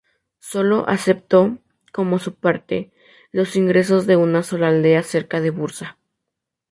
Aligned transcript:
Sólo 0.39 0.89
aceptó, 0.89 1.59
como 1.93 2.17
su 2.17 2.33
parte, 2.33 2.91
los 3.31 3.55
ingresos 3.55 4.07
de 4.07 4.15
una 4.15 4.41
sola 4.41 4.69
aldea 4.69 5.03
cerca 5.03 5.39
de 5.41 5.51
Bursa. 5.51 5.99